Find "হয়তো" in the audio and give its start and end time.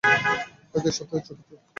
0.71-0.87